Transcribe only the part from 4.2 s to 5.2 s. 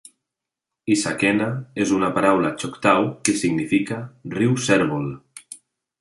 "riu Cérvol".